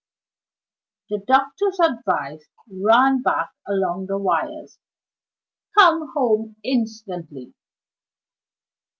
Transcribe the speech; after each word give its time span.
The 1.11 1.19
doctor's 1.27 1.79
advice 1.79 2.49
ran 2.67 3.21
back 3.21 3.51
along 3.67 4.07
the 4.07 4.17
wires: 4.17 4.79
"Come 5.77 6.11
home 6.15 6.55
instantly." 6.63 7.53